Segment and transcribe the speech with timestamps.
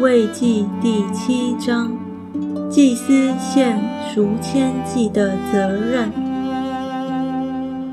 [0.00, 1.92] 立位记第七章，
[2.70, 3.78] 祭司献
[4.08, 6.10] 赎愆祭的责任。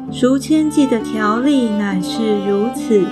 [0.10, 3.04] 赎愆祭的条例乃是如此：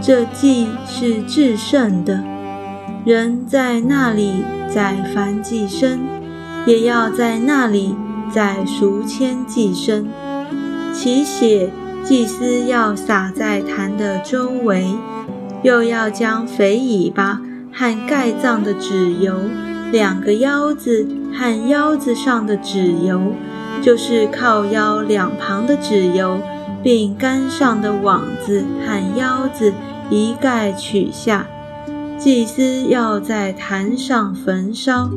[0.00, 2.24] 这祭是至圣的，
[3.04, 5.98] 人在那里宰凡祭牲，
[6.64, 7.94] 也要在那里
[8.30, 10.06] 宰赎愆祭牲。
[10.94, 11.68] 其血，
[12.02, 14.86] 祭司要洒在坛的周围。
[15.62, 17.40] 又要将肥尾巴
[17.72, 19.34] 和盖脏的脂油，
[19.90, 23.32] 两个腰子和腰子上的脂油，
[23.80, 26.40] 就是靠腰两旁的脂油，
[26.82, 29.72] 并杆上的网子和腰子
[30.10, 31.46] 一概取下。
[32.18, 35.10] 祭司要在坛上焚烧，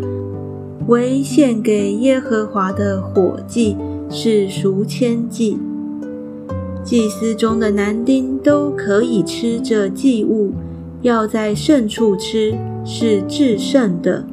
[0.87, 3.77] 为献给耶和华的火祭，
[4.09, 5.59] 是赎愆祭。
[6.83, 10.53] 祭司中的男丁都可以吃这祭物，
[11.05, 14.25] 要在圣处吃，是至圣的。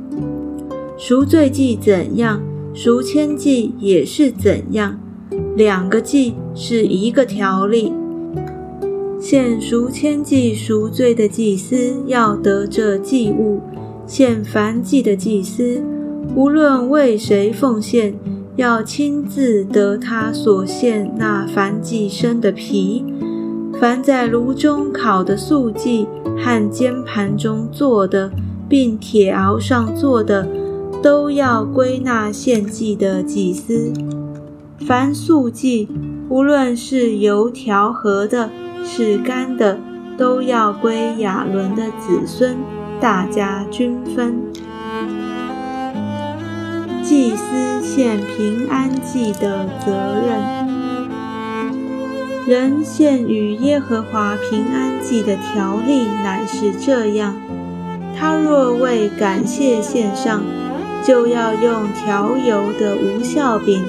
[0.96, 2.40] 赎罪祭怎样，
[2.72, 4.98] 赎愆祭也是怎样，
[5.54, 7.92] 两个祭是一个条例。
[9.20, 13.60] 献赎愆祭赎罪的祭司要得这祭物，
[14.06, 15.82] 献燔祭的祭司
[16.34, 18.14] 无论为谁奉献。
[18.56, 23.02] 要亲自得他所献那燔祭生的皮，
[23.82, 26.06] 凡在炉中烤的素祭
[26.38, 28.30] 和煎盘中做的，
[28.68, 30.46] 并铁熬上做的，
[31.02, 33.92] 都要归纳献祭的祭司。
[34.86, 35.88] 凡素祭，
[36.28, 38.50] 无论是油调和的，
[38.84, 39.76] 是干的，
[40.16, 42.58] 都要归亚伦的子孙，
[43.00, 44.36] 大家均分。
[47.02, 49.90] 祭司献平安祭的责
[50.24, 50.61] 任，
[52.46, 57.36] 人献与耶和华平安祭的条例乃是这样：
[58.18, 60.42] 他若为感谢献上，
[61.04, 63.84] 就要用调油的无效饼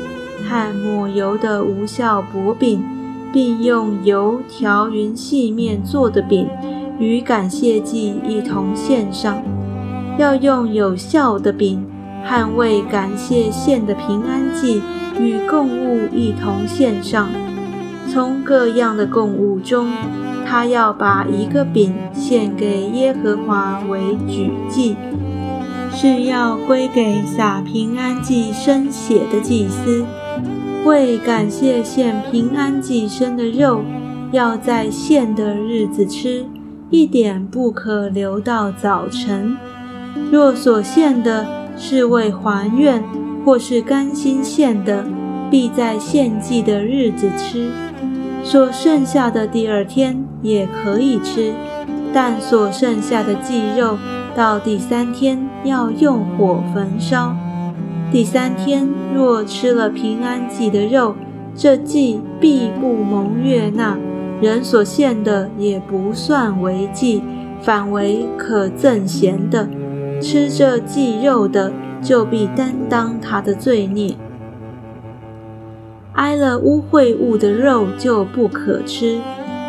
[0.47, 2.83] 和抹油的无效薄饼，
[3.31, 6.47] 并用油调匀细面做的饼，
[6.99, 9.41] 与感谢祭一同献上。
[10.19, 11.83] 要用有效的饼。
[12.25, 14.81] 捍卫感谢献的平安祭
[15.19, 17.27] 与供物一同献上。
[18.13, 19.91] 从各样的供物中，
[20.45, 24.95] 他要把一个饼献给耶和华为举祭，
[25.91, 30.05] 是要归给撒平安祭生血的祭司。
[30.85, 33.81] 为感谢献平安祭生的肉，
[34.31, 36.45] 要在献的日子吃，
[36.91, 39.57] 一点不可留到早晨。
[40.31, 43.03] 若所献的，是为还愿，
[43.43, 45.03] 或是甘心献的，
[45.49, 47.71] 必在献祭的日子吃；
[48.43, 51.53] 所剩下的第二天也可以吃，
[52.13, 53.97] 但所剩下的祭肉
[54.35, 57.35] 到第三天要用火焚烧。
[58.11, 61.15] 第三天若吃了平安祭的肉，
[61.55, 63.97] 这祭必不蒙悦纳，
[64.41, 67.23] 人所献的也不算为祭，
[67.61, 69.67] 反为可赠咸的。
[70.21, 71.71] 吃这祭肉的，
[72.01, 74.15] 就必担当他的罪孽。
[76.13, 79.19] 挨了污秽物的肉就不可吃，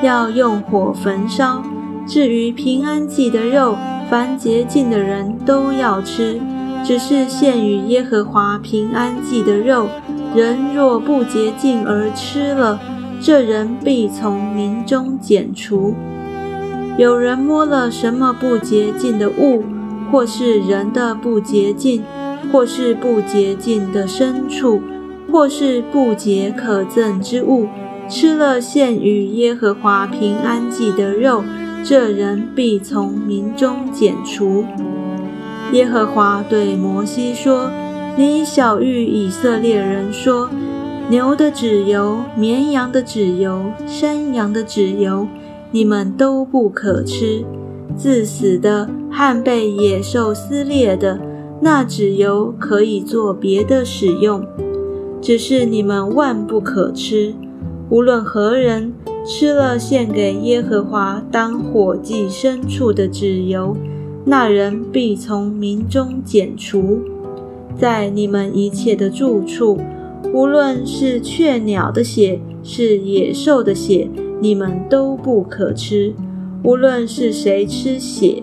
[0.03, 1.63] 要用火焚烧。
[2.07, 3.77] 至于平安祭的肉，
[4.11, 6.41] 凡洁净的人都要吃，
[6.85, 9.89] 只是献与耶和华平安祭的肉，
[10.35, 12.79] 人若不洁净而吃了，
[13.21, 15.95] 这人必从民中剪除。
[16.99, 19.65] 有人摸了什么不洁净的物？
[20.13, 22.05] 或是人的不洁净，
[22.53, 24.81] 或是不洁净的牲畜，
[25.35, 27.67] 或是不洁可憎之物，
[28.09, 31.43] 吃了献与耶和华平安祭的肉，
[31.83, 34.65] 这人必从民中剪除。
[35.73, 37.69] 耶和华对摩西说
[38.17, 40.49] ：“你小谕以色列人说：
[41.09, 45.27] 牛的脂油、绵羊的脂油、山羊的脂油，
[45.73, 47.45] 你们都不可吃。”
[47.99, 51.19] 自死的和被野兽撕裂的
[51.61, 54.47] 那脂油可以做别的使用，
[55.25, 57.33] 只是你们万不可吃。
[57.89, 58.93] 无论何人
[59.27, 63.75] 吃了献给耶和华当火祭牲畜的脂油，
[64.27, 67.01] 那人必从民中剪除。
[67.75, 69.81] 在你们一切的住处，
[70.31, 74.11] 无论是雀鸟的血，是野兽的血，
[74.43, 76.13] 你们都不可吃。
[76.63, 78.43] 无论是谁吃血，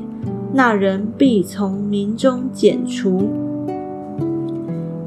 [0.52, 3.30] 那人必从民中剪除。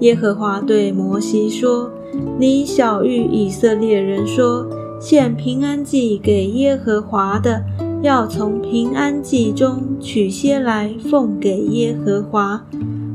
[0.01, 1.91] 耶和华对摩西说
[2.39, 4.67] ：“你小谕以色列人说，
[5.01, 7.63] 献平安祭给耶和华的，
[8.03, 12.65] 要从平安祭中取些来奉给耶和华。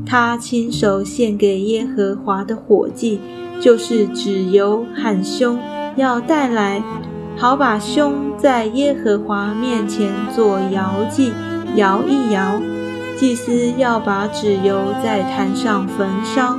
[0.06, 3.20] 他亲手献给耶和华的火祭，
[3.60, 5.58] 就是脂油和胸，
[5.96, 6.82] 要带来，
[7.36, 11.30] 好把胸在耶和华面前做摇祭，
[11.76, 12.60] 摇一摇。
[13.16, 16.58] 祭司要把脂油在坛上焚烧，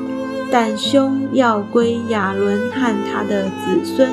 [0.51, 4.09] 但胸要归亚伦和他的子孙。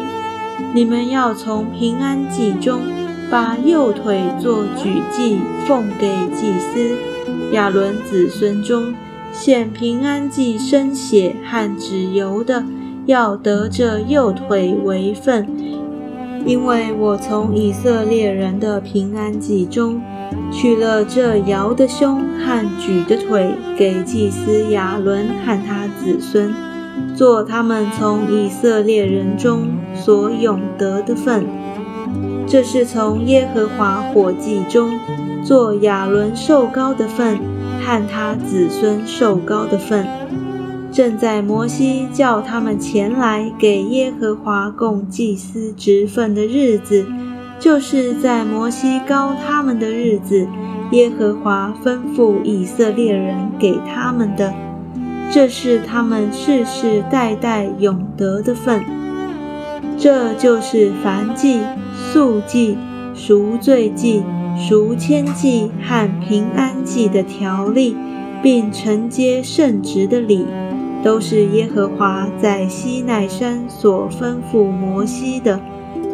[0.72, 2.80] 你们要从平安祭中
[3.30, 6.96] 把右腿做举祭，奉给祭司
[7.52, 8.94] 亚伦子孙中。
[9.30, 12.64] 献平安祭生血和脂油的，
[13.04, 15.46] 要得这右腿为份，
[16.46, 20.00] 因为我从以色列人的平安祭中
[20.50, 26.52] 取了这摇的胸和举的腿，给祭司亚伦和他子孙，
[27.14, 31.46] 做他们从以色列人中所永得的份。
[32.46, 34.98] 这是从耶和华火祭中
[35.44, 37.38] 做亚伦受膏的份。
[37.80, 40.04] 和他子孙受膏的份，
[40.92, 47.06] 正在摩西叫他们前来给耶和华供祭司职分的日子，
[47.58, 50.46] 就是在摩西膏他们的日子，
[50.92, 54.54] 耶和华吩咐以色列人给他们的，
[55.30, 58.82] 这是他们世世代代永得的份。
[59.96, 61.60] 这就是凡祭、
[62.12, 62.76] 素祭、
[63.14, 64.22] 赎罪祭。
[64.60, 67.96] 赎千祭和平安祭的条例，
[68.42, 70.44] 并承接圣职的礼，
[71.04, 75.60] 都是耶和华在西奈山所吩咐摩西的，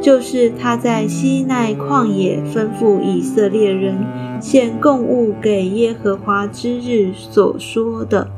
[0.05, 3.97] 就是他在西奈旷野吩咐以色列人
[4.39, 8.34] 献贡物给耶和华之日所说的。